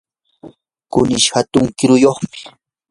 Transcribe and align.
kunish 0.91 1.27
hatun 1.35 1.65
kiruyuqmi. 1.77 2.37